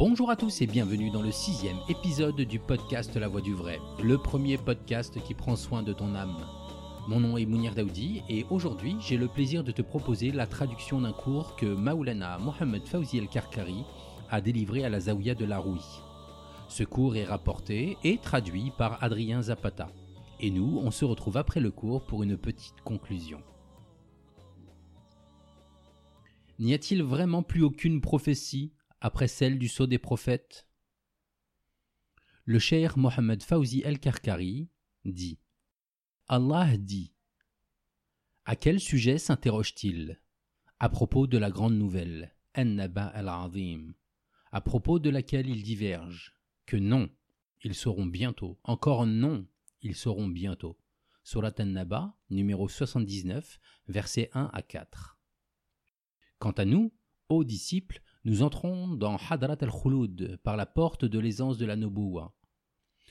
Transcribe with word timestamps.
Bonjour 0.00 0.30
à 0.30 0.36
tous 0.36 0.62
et 0.62 0.66
bienvenue 0.66 1.10
dans 1.10 1.20
le 1.20 1.30
sixième 1.30 1.76
épisode 1.90 2.40
du 2.40 2.58
podcast 2.58 3.14
La 3.16 3.28
Voix 3.28 3.42
du 3.42 3.52
Vrai, 3.52 3.78
le 4.02 4.16
premier 4.16 4.56
podcast 4.56 5.22
qui 5.22 5.34
prend 5.34 5.56
soin 5.56 5.82
de 5.82 5.92
ton 5.92 6.14
âme. 6.14 6.38
Mon 7.06 7.20
nom 7.20 7.36
est 7.36 7.44
Mounir 7.44 7.74
Daoudi 7.74 8.22
et 8.30 8.46
aujourd'hui 8.48 8.96
j'ai 9.00 9.18
le 9.18 9.28
plaisir 9.28 9.62
de 9.62 9.72
te 9.72 9.82
proposer 9.82 10.30
la 10.30 10.46
traduction 10.46 11.02
d'un 11.02 11.12
cours 11.12 11.54
que 11.54 11.66
Maulana 11.66 12.38
Mohamed 12.38 12.88
Fawzi 12.88 13.18
El-Karkari 13.18 13.84
a 14.30 14.40
délivré 14.40 14.86
à 14.86 14.88
la 14.88 15.00
Zawiya 15.00 15.34
de 15.34 15.44
la 15.44 15.58
Rouy. 15.58 15.82
Ce 16.68 16.82
cours 16.82 17.16
est 17.16 17.26
rapporté 17.26 17.98
et 18.02 18.16
traduit 18.16 18.72
par 18.78 19.04
Adrien 19.04 19.42
Zapata. 19.42 19.90
Et 20.40 20.50
nous, 20.50 20.80
on 20.82 20.90
se 20.90 21.04
retrouve 21.04 21.36
après 21.36 21.60
le 21.60 21.72
cours 21.72 22.06
pour 22.06 22.22
une 22.22 22.38
petite 22.38 22.80
conclusion. 22.84 23.42
N'y 26.58 26.72
a-t-il 26.72 27.02
vraiment 27.02 27.42
plus 27.42 27.62
aucune 27.62 28.00
prophétie? 28.00 28.72
Après 29.00 29.28
celle 29.28 29.58
du 29.58 29.68
sceau 29.68 29.86
des 29.86 29.98
prophètes 29.98 30.68
Le 32.44 32.58
cheikh 32.58 32.96
Mohammed 32.96 33.42
Fawzi 33.42 33.80
el-Karkari 33.84 34.68
dit 35.04 35.38
Allah 36.28 36.76
dit 36.76 37.12
À 38.44 38.56
quel 38.56 38.78
sujet 38.78 39.18
s'interroge-t-il 39.18 40.20
À 40.78 40.88
propos 40.88 41.26
de 41.26 41.38
la 41.38 41.50
grande 41.50 41.76
nouvelle, 41.76 42.34
An-Naba 42.54 43.06
al-Azim, 43.06 43.94
à 44.52 44.60
propos 44.60 44.98
de 44.98 45.10
laquelle 45.10 45.48
il 45.48 45.62
diverge, 45.62 46.36
que 46.66 46.76
non, 46.76 47.10
ils 47.62 47.74
seront 47.74 48.06
bientôt, 48.06 48.58
encore 48.64 49.06
non, 49.06 49.46
ils 49.82 49.96
seront 49.96 50.28
bientôt. 50.28 50.78
Surat 51.22 51.54
An-Naba, 51.58 52.16
numéro 52.28 52.68
79, 52.68 53.58
versets 53.88 54.30
1 54.34 54.50
à 54.52 54.62
4. 54.62 55.18
Quant 56.38 56.52
à 56.52 56.64
nous, 56.64 56.92
ô 57.28 57.44
disciples, 57.44 58.02
nous 58.24 58.42
entrons 58.42 58.88
dans 58.88 59.16
Hadrat 59.16 59.56
al-Khulud 59.60 60.38
par 60.42 60.56
la 60.56 60.66
porte 60.66 61.04
de 61.04 61.18
l'aisance 61.18 61.56
de 61.56 61.64
la 61.64 61.76
Nobuwa. 61.76 62.34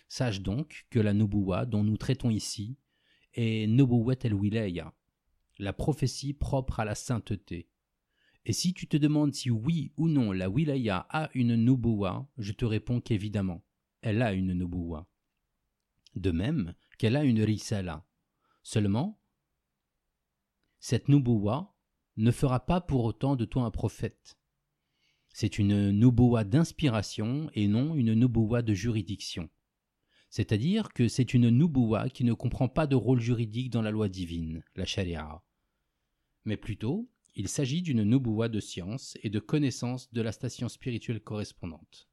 Sache 0.07 0.41
donc 0.41 0.85
que 0.89 0.99
la 0.99 1.13
Nobuwa 1.13 1.65
dont 1.65 1.83
nous 1.83 1.97
traitons 1.97 2.29
ici 2.29 2.77
est 3.33 3.67
Nobuwat 3.67 4.25
al-Wilaya, 4.25 4.93
la 5.57 5.73
prophétie 5.73 6.33
propre 6.33 6.79
à 6.79 6.85
la 6.85 6.95
sainteté. 6.95 7.69
Et 8.45 8.53
si 8.53 8.73
tu 8.73 8.87
te 8.87 8.97
demandes 8.97 9.33
si 9.33 9.49
oui 9.49 9.93
ou 9.97 10.07
non 10.07 10.31
la 10.31 10.49
Wilaya 10.49 11.07
a 11.09 11.29
une 11.33 11.55
Nobuwa, 11.55 12.27
je 12.37 12.51
te 12.51 12.65
réponds 12.65 13.01
qu'évidemment, 13.01 13.63
elle 14.01 14.21
a 14.21 14.33
une 14.33 14.53
Nobuwa. 14.53 15.07
De 16.15 16.31
même 16.31 16.73
qu'elle 16.97 17.15
a 17.15 17.23
une 17.23 17.41
Risala. 17.41 18.05
Seulement, 18.63 19.19
cette 20.79 21.09
Nobuwa 21.09 21.75
ne 22.17 22.31
fera 22.31 22.65
pas 22.65 22.81
pour 22.81 23.03
autant 23.03 23.35
de 23.35 23.45
toi 23.45 23.63
un 23.63 23.71
prophète. 23.71 24.38
C'est 25.33 25.59
une 25.59 25.91
nubuwa 25.91 26.43
d'inspiration 26.43 27.49
et 27.53 27.67
non 27.67 27.95
une 27.95 28.13
nubuwa 28.13 28.61
de 28.61 28.73
juridiction. 28.73 29.49
C'est-à-dire 30.29 30.89
que 30.93 31.07
c'est 31.07 31.33
une 31.33 31.49
nubuwa 31.49 32.09
qui 32.09 32.23
ne 32.23 32.33
comprend 32.33 32.69
pas 32.69 32.87
de 32.87 32.95
rôle 32.95 33.19
juridique 33.19 33.69
dans 33.69 33.81
la 33.81 33.91
loi 33.91 34.09
divine, 34.09 34.63
la 34.75 34.85
sharia. 34.85 35.41
Mais 36.45 36.57
plutôt, 36.57 37.09
il 37.35 37.47
s'agit 37.47 37.81
d'une 37.81 38.03
nubuwa 38.03 38.49
de 38.49 38.59
science 38.59 39.17
et 39.23 39.29
de 39.29 39.39
connaissance 39.39 40.11
de 40.13 40.21
la 40.21 40.31
station 40.31 40.67
spirituelle 40.69 41.21
correspondante. 41.21 42.09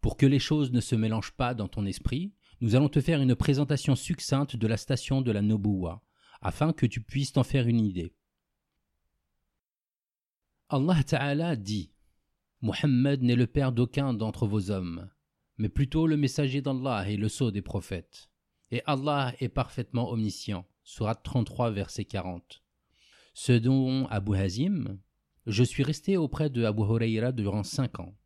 Pour 0.00 0.16
que 0.16 0.26
les 0.26 0.38
choses 0.38 0.72
ne 0.72 0.80
se 0.80 0.94
mélangent 0.94 1.36
pas 1.36 1.54
dans 1.54 1.68
ton 1.68 1.84
esprit, 1.84 2.32
nous 2.60 2.74
allons 2.74 2.88
te 2.88 3.00
faire 3.00 3.20
une 3.20 3.34
présentation 3.34 3.96
succincte 3.96 4.56
de 4.56 4.66
la 4.66 4.76
station 4.76 5.20
de 5.20 5.32
la 5.32 5.42
nubuwa, 5.42 6.02
afin 6.40 6.72
que 6.72 6.86
tu 6.86 7.02
puisses 7.02 7.32
t'en 7.32 7.42
faire 7.42 7.66
une 7.66 7.80
idée. 7.80 8.14
Allah 10.68 11.00
Ta'ala 11.04 11.54
dit 11.54 11.92
Mohammed 12.60 13.22
n'est 13.22 13.36
le 13.36 13.46
père 13.46 13.70
d'aucun 13.70 14.12
d'entre 14.12 14.48
vos 14.48 14.72
hommes, 14.72 15.08
mais 15.58 15.68
plutôt 15.68 16.08
le 16.08 16.16
messager 16.16 16.60
d'Allah 16.60 17.08
et 17.08 17.16
le 17.16 17.28
sceau 17.28 17.52
des 17.52 17.62
prophètes. 17.62 18.30
Et 18.72 18.82
Allah 18.84 19.32
est 19.38 19.48
parfaitement 19.48 20.10
omniscient. 20.10 20.66
Surat 20.82 21.14
33, 21.14 21.70
verset 21.70 22.04
40. 22.04 22.64
Ce 23.32 23.52
dont 23.52 24.08
Abu 24.08 24.34
Hazim, 24.34 24.98
je 25.46 25.62
suis 25.62 25.84
resté 25.84 26.16
auprès 26.16 26.50
de 26.50 26.64
Abu 26.64 26.82
Huraira 26.82 27.30
durant 27.30 27.62
cinq 27.62 28.00
ans. 28.00 28.16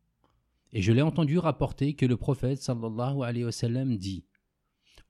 Et 0.73 0.81
je 0.81 0.91
l'ai 0.91 1.03
entendu 1.03 1.37
rapporter 1.37 1.93
que 1.93 2.07
le 2.07 2.17
prophète 2.17 2.63
sallallahu 2.63 3.97
dit 3.99 4.25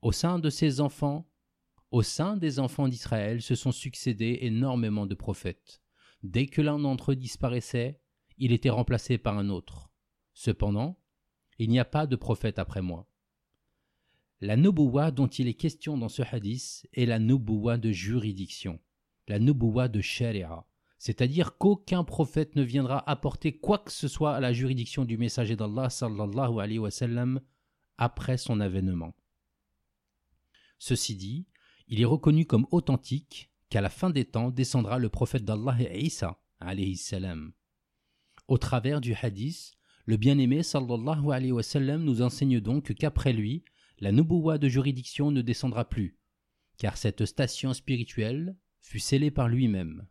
Au 0.02 0.12
sein 0.12 0.38
de 0.38 0.50
ses 0.50 0.82
enfants, 0.82 1.26
au 1.90 2.02
sein 2.02 2.36
des 2.36 2.58
enfants 2.58 2.88
d'Israël 2.88 3.40
se 3.40 3.54
sont 3.54 3.72
succédés 3.72 4.40
énormément 4.42 5.06
de 5.06 5.14
prophètes. 5.14 5.81
Dès 6.22 6.46
que 6.46 6.62
l'un 6.62 6.78
d'entre 6.78 7.12
eux 7.12 7.16
disparaissait, 7.16 8.00
il 8.38 8.52
était 8.52 8.70
remplacé 8.70 9.18
par 9.18 9.38
un 9.38 9.48
autre. 9.48 9.90
Cependant, 10.34 10.98
il 11.58 11.68
n'y 11.68 11.78
a 11.78 11.84
pas 11.84 12.06
de 12.06 12.16
prophète 12.16 12.58
après 12.58 12.82
moi. 12.82 13.08
La 14.40 14.56
nubuwa 14.56 15.10
dont 15.10 15.28
il 15.28 15.46
est 15.46 15.54
question 15.54 15.96
dans 15.96 16.08
ce 16.08 16.22
hadith 16.22 16.88
est 16.94 17.06
la 17.06 17.18
nubuwa 17.20 17.76
de 17.76 17.92
juridiction, 17.92 18.80
la 19.28 19.38
nubuwa 19.38 19.86
de 19.88 20.00
sharia, 20.00 20.66
c'est-à-dire 20.98 21.58
qu'aucun 21.58 22.02
prophète 22.02 22.56
ne 22.56 22.62
viendra 22.62 23.08
apporter 23.08 23.58
quoi 23.58 23.78
que 23.78 23.92
ce 23.92 24.08
soit 24.08 24.34
à 24.34 24.40
la 24.40 24.52
juridiction 24.52 25.04
du 25.04 25.16
messager 25.16 25.54
d'Allah 25.54 25.90
sallallahu 25.90 26.60
alayhi 26.60 26.78
wa 26.78 26.90
après 27.98 28.36
son 28.36 28.58
avènement. 28.58 29.14
Ceci 30.78 31.14
dit, 31.14 31.46
il 31.86 32.00
est 32.00 32.04
reconnu 32.04 32.46
comme 32.46 32.66
authentique 32.72 33.51
qu'à 33.72 33.80
la 33.80 33.88
fin 33.88 34.10
des 34.10 34.26
temps 34.26 34.50
descendra 34.50 34.98
le 34.98 35.08
prophète 35.08 35.46
d'Allah 35.46 35.78
et 35.80 36.04
Isa, 36.04 36.38
salam. 36.96 37.54
Au 38.46 38.58
travers 38.58 39.00
du 39.00 39.14
hadith, 39.14 39.72
le 40.04 40.18
bien-aimé 40.18 40.62
sallallahu 40.62 41.32
alayhi 41.32 41.52
wa 41.52 41.96
nous 41.96 42.20
enseigne 42.20 42.60
donc 42.60 42.92
qu'après 42.92 43.32
lui, 43.32 43.64
la 43.98 44.12
nubuwa 44.12 44.58
de 44.58 44.68
juridiction 44.68 45.30
ne 45.30 45.40
descendra 45.40 45.88
plus, 45.88 46.18
car 46.76 46.98
cette 46.98 47.24
station 47.24 47.72
spirituelle 47.72 48.58
fut 48.82 49.00
scellée 49.00 49.30
par 49.30 49.48
lui-même. 49.48 50.06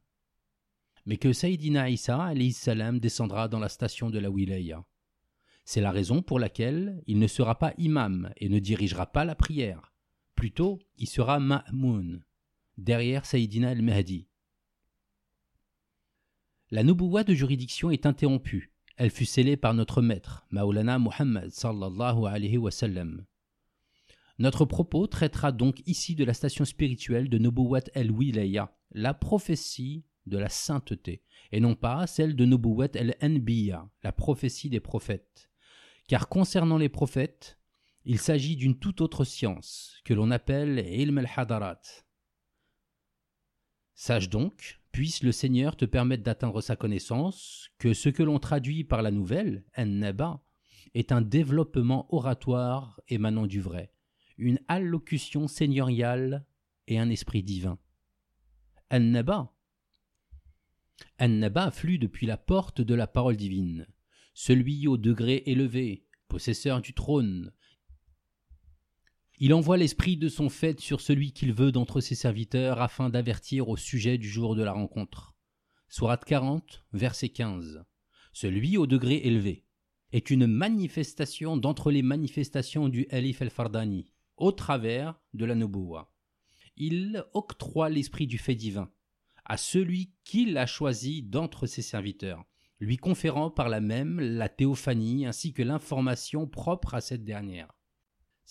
Mais 1.05 1.17
que 1.17 1.31
Sayyidina 1.31 1.91
Isa 1.91 2.19
alayhi 2.19 2.53
salam 2.53 2.99
descendra 2.99 3.47
dans 3.47 3.59
la 3.59 3.69
station 3.69 4.09
de 4.09 4.17
la 4.17 4.31
wilaya. 4.31 4.83
C'est 5.66 5.81
la 5.81 5.91
raison 5.91 6.23
pour 6.23 6.39
laquelle 6.39 7.03
il 7.05 7.19
ne 7.19 7.28
sera 7.28 7.59
pas 7.59 7.75
imam 7.78 8.33
et 8.38 8.49
ne 8.49 8.57
dirigera 8.57 9.11
pas 9.11 9.23
la 9.23 9.35
prière. 9.35 9.93
Plutôt, 10.33 10.79
il 10.97 11.07
sera 11.07 11.39
ma'moun, 11.39 12.23
derrière 12.77 13.25
Saïdina 13.25 13.71
el-Mahdi. 13.71 14.27
La 16.69 16.83
nubuwa 16.83 17.23
de 17.23 17.33
juridiction 17.33 17.91
est 17.91 18.05
interrompue. 18.05 18.73
Elle 18.97 19.09
fut 19.09 19.25
scellée 19.25 19.57
par 19.57 19.73
notre 19.73 20.01
maître, 20.01 20.45
Maulana 20.51 20.99
Muhammad 20.99 21.49
sallallahu 21.49 22.25
alayhi. 22.27 22.57
Notre 24.39 24.65
propos 24.65 25.07
traitera 25.07 25.51
donc 25.51 25.81
ici 25.85 26.15
de 26.15 26.23
la 26.23 26.33
station 26.33 26.65
spirituelle 26.65 27.29
de 27.29 27.37
Nubuwat 27.37 27.91
el-Wilaya, 27.93 28.75
la 28.91 29.13
prophétie 29.13 30.05
de 30.25 30.37
la 30.37 30.49
sainteté, 30.49 31.23
et 31.51 31.59
non 31.59 31.75
pas 31.75 32.07
celle 32.07 32.35
de 32.35 32.45
Nubuwat 32.45 32.95
el-Anbiya, 32.95 33.89
la 34.03 34.11
prophétie 34.11 34.69
des 34.69 34.79
prophètes. 34.79 35.51
Car 36.07 36.29
concernant 36.29 36.77
les 36.77 36.89
prophètes, 36.89 37.59
il 38.05 38.17
s'agit 38.17 38.55
d'une 38.55 38.79
toute 38.79 39.01
autre 39.01 39.25
science, 39.25 39.97
que 40.05 40.13
l'on 40.13 40.31
appelle 40.31 40.79
ilm 40.79 41.17
al-hadarat, 41.17 41.81
Sache 44.03 44.29
donc, 44.29 44.81
puisse 44.91 45.22
le 45.22 45.31
Seigneur 45.31 45.78
te 45.78 45.85
permettre 45.85 46.23
d'atteindre 46.23 46.59
sa 46.62 46.75
connaissance, 46.75 47.69
que 47.78 47.94
ce 47.94 48.09
que 48.09 48.23
l'on 48.23 48.39
traduit 48.39 48.84
par 48.84 49.03
la 49.03 49.12
nouvelle, 49.12 49.63
An-Naba, 49.78 50.44
est 50.95 51.12
un 51.12 51.22
développement 51.22 52.11
oratoire 52.11 53.00
émanant 53.09 53.45
du 53.45 53.61
vrai, 53.61 53.94
une 54.40 54.57
allocution 54.67 55.47
seigneuriale 55.47 56.47
et 56.88 56.97
un 56.97 57.11
esprit 57.11 57.44
divin. 57.44 57.78
An-Naba 58.90 59.53
An-Naba 61.19 61.70
flue 61.70 61.99
depuis 61.99 62.25
la 62.25 62.37
porte 62.37 62.81
de 62.81 62.96
la 62.96 63.05
parole 63.05 63.37
divine, 63.37 63.85
celui 64.34 64.87
au 64.87 64.97
degré 64.97 65.43
élevé, 65.46 66.08
possesseur 66.28 66.81
du 66.81 66.96
trône, 66.96 67.53
il 69.43 69.55
envoie 69.55 69.76
l'esprit 69.76 70.17
de 70.17 70.29
son 70.29 70.49
fait 70.49 70.79
sur 70.79 71.02
celui 71.02 71.32
qu'il 71.32 71.52
veut 71.52 71.72
d'entre 71.72 71.99
ses 71.99 72.14
serviteurs 72.14 72.79
afin 72.79 73.09
d'avertir 73.09 73.70
au 73.70 73.76
sujet 73.76 74.20
du 74.20 74.29
jour 74.29 74.55
de 74.55 74.61
la 74.61 74.72
rencontre. 74.72 75.34
Sourate 75.90 76.26
40, 76.26 76.85
verset 76.93 77.29
15. 77.29 77.84
Celui 78.34 78.78
au 78.78 78.85
degré 78.85 79.16
élevé 79.16 79.66
est 80.11 80.29
une 80.29 80.46
manifestation 80.46 81.58
d'entre 81.58 81.90
les 81.90 82.03
manifestations 82.03 82.88
du 82.88 83.08
Elif 83.09 83.41
el-Fardani, 83.41 84.14
au 84.38 84.52
travers 84.52 85.20
de 85.34 85.46
la 85.46 85.55
Noboua. 85.55 86.14
Il 86.78 87.26
octroie 87.34 87.90
l'esprit 87.90 88.28
du 88.28 88.37
fait 88.37 88.53
divin 88.53 88.91
à 89.46 89.58
celui 89.58 90.14
qu'il 90.23 90.55
a 90.55 90.67
choisi 90.67 91.23
d'entre 91.23 91.66
ses 91.66 91.82
serviteurs, 91.82 92.46
lui 92.79 92.97
conférant 92.97 93.49
par 93.49 93.70
la 93.70 93.82
même 93.82 94.20
la 94.20 94.49
théophanie 94.49 95.26
ainsi 95.26 95.52
que 95.52 95.64
l'information 95.64 96.46
propre 96.46 96.94
à 96.94 97.02
cette 97.02 97.23
dernière. 97.23 97.73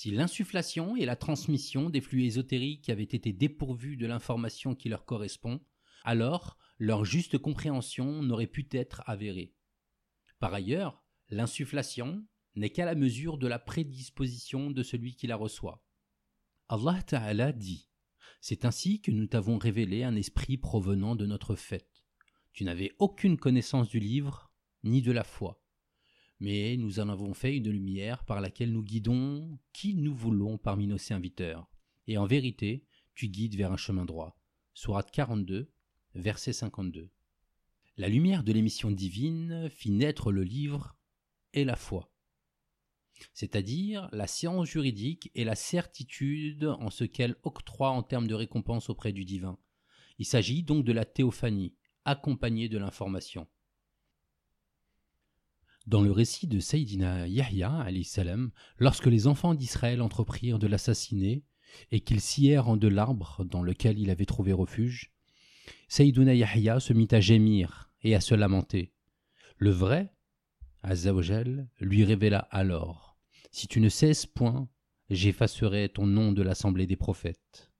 Si 0.00 0.10
l'insufflation 0.10 0.96
et 0.96 1.04
la 1.04 1.14
transmission 1.14 1.90
des 1.90 2.00
flux 2.00 2.24
ésotériques 2.24 2.88
avaient 2.88 3.02
été 3.02 3.34
dépourvus 3.34 3.98
de 3.98 4.06
l'information 4.06 4.74
qui 4.74 4.88
leur 4.88 5.04
correspond, 5.04 5.60
alors 6.04 6.56
leur 6.78 7.04
juste 7.04 7.36
compréhension 7.36 8.22
n'aurait 8.22 8.46
pu 8.46 8.66
être 8.72 9.02
avérée. 9.04 9.52
Par 10.38 10.54
ailleurs, 10.54 11.04
L'insufflation 11.32 12.26
n'est 12.56 12.70
qu'à 12.70 12.84
la 12.84 12.96
mesure 12.96 13.38
de 13.38 13.46
la 13.46 13.60
prédisposition 13.60 14.72
de 14.72 14.82
celui 14.82 15.14
qui 15.14 15.28
la 15.28 15.36
reçoit. 15.36 15.84
Allah 16.68 17.00
Ta'ala 17.06 17.52
dit 17.52 17.88
C'est 18.40 18.64
ainsi 18.64 19.00
que 19.00 19.12
nous 19.12 19.26
t'avons 19.26 19.56
révélé 19.56 20.02
un 20.02 20.16
esprit 20.16 20.56
provenant 20.56 21.14
de 21.14 21.26
notre 21.26 21.54
fête. 21.54 22.04
Tu 22.52 22.64
n'avais 22.64 22.90
aucune 22.98 23.36
connaissance 23.36 23.88
du 23.88 24.00
livre 24.00 24.50
ni 24.82 25.02
de 25.02 25.12
la 25.12 25.22
foi. 25.22 25.62
Mais 26.40 26.76
nous 26.78 27.00
en 27.00 27.08
avons 27.10 27.34
fait 27.34 27.56
une 27.56 27.70
lumière 27.70 28.24
par 28.24 28.40
laquelle 28.40 28.72
nous 28.72 28.82
guidons 28.82 29.58
qui 29.72 29.94
nous 29.94 30.14
voulons 30.14 30.56
parmi 30.58 30.86
nos 30.86 30.98
serviteurs. 30.98 31.70
Et 32.06 32.16
en 32.16 32.26
vérité, 32.26 32.86
tu 33.14 33.28
guides 33.28 33.56
vers 33.56 33.72
un 33.72 33.76
chemin 33.76 34.06
droit. 34.06 34.40
Sourate 34.72 35.10
42, 35.10 35.70
verset 36.14 36.54
52. 36.54 37.10
La 37.98 38.08
lumière 38.08 38.42
de 38.42 38.52
l'émission 38.52 38.90
divine 38.90 39.68
fit 39.68 39.90
naître 39.90 40.32
le 40.32 40.42
livre 40.42 40.96
et 41.52 41.64
la 41.64 41.76
foi, 41.76 42.10
c'est-à-dire 43.34 44.08
la 44.12 44.26
science 44.26 44.68
juridique 44.68 45.30
et 45.34 45.44
la 45.44 45.54
certitude 45.54 46.64
en 46.64 46.90
ce 46.90 47.04
qu'elle 47.04 47.36
octroie 47.42 47.90
en 47.90 48.02
termes 48.02 48.26
de 48.26 48.34
récompense 48.34 48.88
auprès 48.88 49.12
du 49.12 49.24
divin. 49.24 49.58
Il 50.18 50.24
s'agit 50.24 50.62
donc 50.62 50.84
de 50.84 50.92
la 50.92 51.04
théophanie, 51.04 51.74
accompagnée 52.04 52.68
de 52.68 52.78
l'information. 52.78 53.46
Dans 55.86 56.02
le 56.02 56.12
récit 56.12 56.46
de 56.46 56.60
Sayyidina 56.60 57.26
Yahya, 57.26 57.86
salam, 58.04 58.50
lorsque 58.78 59.06
les 59.06 59.26
enfants 59.26 59.54
d'Israël 59.54 60.02
entreprirent 60.02 60.58
de 60.58 60.66
l'assassiner 60.66 61.42
et 61.90 62.00
qu'ils 62.00 62.20
scièrent 62.20 62.68
en 62.68 62.76
de 62.76 62.88
l'arbre 62.88 63.44
dans 63.44 63.62
lequel 63.62 63.98
il 63.98 64.10
avait 64.10 64.26
trouvé 64.26 64.52
refuge, 64.52 65.12
Sayyiduna 65.88 66.34
Yahya 66.34 66.80
se 66.80 66.92
mit 66.92 67.08
à 67.10 67.20
gémir 67.20 67.90
et 68.02 68.14
à 68.14 68.20
se 68.20 68.34
lamenter. 68.34 68.92
Le 69.56 69.70
vrai, 69.70 70.12
Azzawajal, 70.82 71.68
lui 71.80 72.04
révéla 72.04 72.38
alors 72.50 73.18
Si 73.50 73.66
tu 73.66 73.80
ne 73.80 73.88
cesses 73.88 74.26
point, 74.26 74.68
j'effacerai 75.10 75.88
ton 75.88 76.06
nom 76.06 76.32
de 76.32 76.42
l'assemblée 76.42 76.86
des 76.86 76.96
prophètes. 76.96 77.70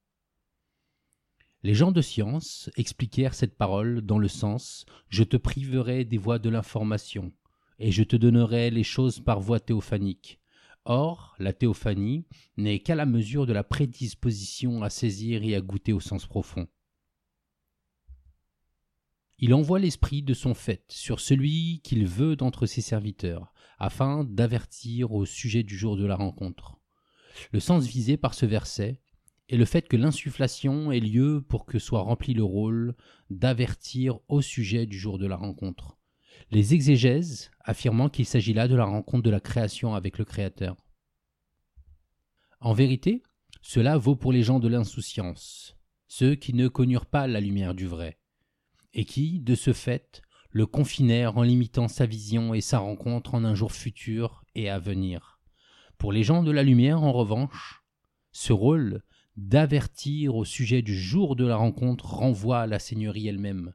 Les 1.62 1.74
gens 1.74 1.92
de 1.92 2.00
science 2.00 2.70
expliquèrent 2.76 3.34
cette 3.34 3.56
parole 3.56 4.00
dans 4.00 4.18
le 4.18 4.28
sens 4.28 4.86
Je 5.08 5.22
te 5.22 5.36
priverai 5.36 6.04
des 6.04 6.18
voies 6.18 6.38
de 6.38 6.48
l'information, 6.48 7.32
et 7.80 7.90
je 7.90 8.02
te 8.02 8.14
donnerai 8.14 8.70
les 8.70 8.84
choses 8.84 9.20
par 9.20 9.40
voie 9.40 9.58
théophanique. 9.58 10.38
Or, 10.84 11.34
la 11.38 11.54
théophanie 11.54 12.26
n'est 12.58 12.80
qu'à 12.80 12.94
la 12.94 13.06
mesure 13.06 13.46
de 13.46 13.54
la 13.54 13.64
prédisposition 13.64 14.82
à 14.82 14.90
saisir 14.90 15.42
et 15.42 15.54
à 15.54 15.60
goûter 15.62 15.94
au 15.94 16.00
sens 16.00 16.26
profond. 16.26 16.68
Il 19.38 19.54
envoie 19.54 19.78
l'esprit 19.78 20.22
de 20.22 20.34
son 20.34 20.52
fait 20.52 20.84
sur 20.88 21.20
celui 21.20 21.80
qu'il 21.82 22.06
veut 22.06 22.36
d'entre 22.36 22.66
ses 22.66 22.82
serviteurs, 22.82 23.54
afin 23.78 24.24
d'avertir 24.24 25.12
au 25.12 25.24
sujet 25.24 25.62
du 25.62 25.76
jour 25.76 25.96
de 25.96 26.04
la 26.04 26.16
rencontre. 26.16 26.78
Le 27.50 27.60
sens 27.60 27.86
visé 27.86 28.18
par 28.18 28.34
ce 28.34 28.44
verset 28.44 29.00
est 29.48 29.56
le 29.56 29.64
fait 29.64 29.88
que 29.88 29.96
l'insufflation 29.96 30.92
ait 30.92 31.00
lieu 31.00 31.42
pour 31.48 31.64
que 31.64 31.78
soit 31.78 32.02
rempli 32.02 32.34
le 32.34 32.44
rôle 32.44 32.94
d'avertir 33.30 34.18
au 34.28 34.42
sujet 34.42 34.84
du 34.84 34.98
jour 34.98 35.18
de 35.18 35.26
la 35.26 35.36
rencontre. 35.36 35.99
Les 36.50 36.74
exégèses 36.74 37.50
affirmant 37.60 38.08
qu'il 38.08 38.26
s'agit 38.26 38.52
là 38.52 38.68
de 38.68 38.74
la 38.74 38.84
rencontre 38.84 39.22
de 39.22 39.30
la 39.30 39.40
création 39.40 39.94
avec 39.94 40.18
le 40.18 40.24
Créateur. 40.24 40.76
En 42.60 42.72
vérité, 42.72 43.22
cela 43.62 43.96
vaut 43.96 44.16
pour 44.16 44.32
les 44.32 44.42
gens 44.42 44.58
de 44.58 44.68
l'insouciance, 44.68 45.76
ceux 46.08 46.34
qui 46.34 46.54
ne 46.54 46.68
connurent 46.68 47.06
pas 47.06 47.26
la 47.26 47.40
lumière 47.40 47.74
du 47.74 47.86
vrai 47.86 48.18
et 48.92 49.04
qui, 49.04 49.40
de 49.40 49.54
ce 49.54 49.72
fait, 49.72 50.22
le 50.50 50.66
confinèrent 50.66 51.36
en 51.36 51.42
limitant 51.42 51.88
sa 51.88 52.06
vision 52.06 52.54
et 52.54 52.60
sa 52.60 52.78
rencontre 52.78 53.34
en 53.34 53.44
un 53.44 53.54
jour 53.54 53.72
futur 53.72 54.44
et 54.54 54.68
à 54.68 54.78
venir. 54.78 55.40
Pour 55.98 56.12
les 56.12 56.24
gens 56.24 56.42
de 56.42 56.50
la 56.50 56.62
lumière, 56.62 57.02
en 57.02 57.12
revanche, 57.12 57.84
ce 58.32 58.52
rôle 58.52 59.02
d'avertir 59.36 60.34
au 60.34 60.44
sujet 60.44 60.82
du 60.82 60.98
jour 60.98 61.36
de 61.36 61.46
la 61.46 61.56
rencontre 61.56 62.06
renvoie 62.06 62.60
à 62.60 62.66
la 62.66 62.78
Seigneurie 62.78 63.28
elle-même. 63.28 63.74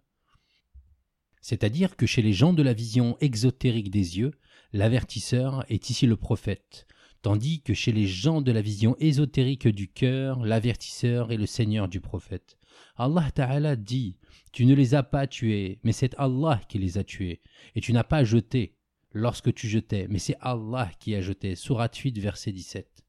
C'est-à-dire 1.48 1.96
que 1.96 2.08
chez 2.08 2.24
les 2.24 2.34
gens 2.34 2.54
de 2.54 2.64
la 2.64 2.74
vision 2.74 3.18
exotérique 3.22 3.92
des 3.92 4.18
yeux, 4.18 4.32
l'avertisseur 4.74 5.64
est 5.70 5.92
ici 5.92 6.08
le 6.08 6.16
prophète, 6.16 6.88
tandis 7.22 7.62
que 7.62 7.76
chez 7.76 7.92
les 7.92 8.08
gens 8.08 8.42
de 8.42 8.52
la 8.52 8.64
vision 8.64 8.96
ésotérique 9.00 9.68
du 9.68 9.88
cœur, 9.88 10.44
l'avertisseur 10.44 11.32
est 11.32 11.38
le 11.38 11.46
Seigneur 11.46 11.88
du 11.88 12.02
prophète. 12.02 12.58
Allah 12.96 13.30
Ta'ala 13.30 13.76
dit 13.76 14.18
Tu 14.54 14.66
ne 14.66 14.74
les 14.74 14.96
as 14.96 15.04
pas 15.04 15.28
tués, 15.28 15.78
mais 15.84 15.92
c'est 15.92 16.16
Allah 16.18 16.60
qui 16.68 16.80
les 16.80 16.98
a 16.98 17.04
tués. 17.04 17.44
Et 17.76 17.80
tu 17.80 17.94
n'as 17.94 18.04
pas 18.04 18.24
jeté 18.24 18.74
lorsque 19.12 19.54
tu 19.54 19.68
jetais, 19.68 20.08
mais 20.10 20.18
c'est 20.18 20.38
Allah 20.42 20.90
qui 21.00 21.14
a 21.14 21.22
jeté. 21.22 21.54
Surat 21.54 21.92
8, 21.94 22.18
verset 22.18 22.54
17. 22.54 23.06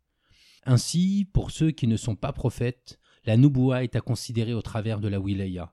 Ainsi, 0.66 1.26
pour 1.32 1.52
ceux 1.52 1.70
qui 1.70 1.86
ne 1.86 1.96
sont 1.96 2.16
pas 2.16 2.34
prophètes, 2.34 2.98
la 3.24 3.38
Nubuwa 3.38 3.82
est 3.82 3.96
à 3.96 4.02
considérer 4.02 4.52
au 4.52 4.60
travers 4.60 5.00
de 5.00 5.08
la 5.08 5.20
wilaya. 5.20 5.72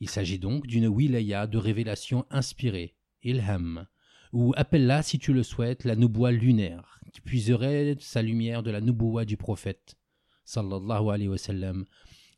Il 0.00 0.08
s'agit 0.08 0.38
donc 0.38 0.66
d'une 0.66 0.88
wilaya 0.88 1.46
de 1.46 1.58
révélation 1.58 2.24
inspirée, 2.30 2.96
ilham, 3.22 3.86
ou 4.32 4.54
appelle-la, 4.56 5.02
si 5.02 5.18
tu 5.18 5.32
le 5.32 5.42
souhaites, 5.42 5.84
la 5.84 5.96
Nubuwa 5.96 6.32
lunaire, 6.32 7.00
qui 7.12 7.20
puiserait 7.20 7.96
sa 8.00 8.22
lumière 8.22 8.62
de 8.62 8.70
la 8.70 8.80
Nubuwa 8.80 9.24
du 9.24 9.36
prophète, 9.36 9.96
sallallahu 10.44 11.10
alayhi 11.10 11.28
wa 11.28 11.38
sallam, 11.38 11.84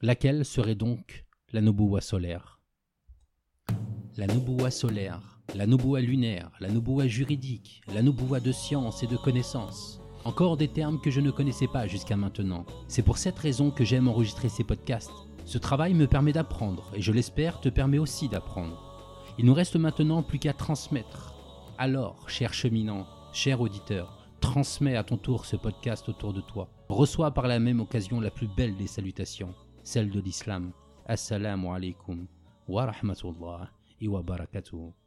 laquelle 0.01 0.45
serait 0.45 0.75
donc 0.75 1.25
la 1.53 1.61
Nubuwa 1.61 2.01
solaire? 2.01 2.61
La 4.17 4.27
Nubuwa 4.27 4.71
solaire, 4.71 5.41
la 5.55 5.67
Nubuwa 5.67 6.01
lunaire, 6.01 6.51
la 6.61 6.69
Nubuwa 6.69 7.07
juridique, 7.07 7.83
la 7.95 8.03
Nubuwa 8.03 8.41
de 8.41 8.53
science 8.53 9.03
et 9.03 9.07
de 9.07 9.17
connaissance. 9.17 10.01
Encore 10.25 10.57
des 10.57 10.69
termes 10.69 11.01
que 11.01 11.11
je 11.11 11.21
ne 11.21 11.31
connaissais 11.31 11.67
pas 11.67 11.87
jusqu'à 11.87 12.17
maintenant. 12.17 12.65
C'est 12.89 13.03
pour 13.03 13.19
cette 13.19 13.39
raison 13.39 13.71
que 13.71 13.85
j'aime 13.85 14.09
enregistrer 14.09 14.49
ces 14.49 14.65
podcasts. 14.65 15.11
Ce 15.45 15.59
travail 15.59 15.95
me 15.95 16.07
permet 16.07 16.33
d'apprendre 16.33 16.91
et 16.95 17.03
je 17.03 17.13
l'espère 17.13 17.61
te 17.61 17.69
permet 17.69 17.99
aussi 17.99 18.29
d'apprendre. 18.29 19.25
Il 19.39 19.47
nous 19.47 19.55
reste 19.55 19.77
maintenant 19.77 20.23
plus 20.23 20.39
qu'à 20.39 20.53
transmettre. 20.53 21.35
Alors, 21.79 22.29
cher 22.29 22.53
cheminant, 22.55 23.07
cher 23.33 23.61
auditeur, 23.61 24.29
transmets 24.41 24.97
à 24.97 25.05
ton 25.05 25.17
tour 25.17 25.47
ce 25.47 25.57
podcast 25.57 26.09
autour 26.09 26.33
de 26.33 26.41
toi. 26.41 26.69
Reçois 26.89 27.31
par 27.31 27.47
la 27.47 27.59
même 27.59 27.81
occasion 27.81 28.21
la 28.21 28.31
plus 28.31 28.49
belle 28.49 28.77
des 28.77 28.87
salutations 28.87 29.55
celle 29.83 30.11
de 30.11 30.21
l'islam. 30.21 30.73
Assalamu 31.07 31.69
alaikum 31.69 32.27
wa 32.69 32.87
rahmatullah 32.87 33.71
wa 34.03 34.23
barakatuh. 34.23 35.02